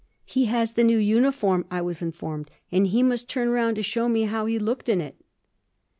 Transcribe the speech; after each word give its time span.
"He 0.25 0.45
has 0.45 0.73
the 0.73 0.83
new 0.83 0.97
uniform," 0.97 1.67
I 1.69 1.79
was 1.81 2.01
informed, 2.01 2.49
and 2.71 2.87
he 2.87 3.03
must 3.03 3.29
turn 3.29 3.49
round 3.49 3.75
to 3.75 3.83
show 3.83 4.09
me 4.09 4.23
how 4.23 4.47
he 4.47 4.57
looked 4.57 4.89
in 4.89 4.99
it. 4.99 5.21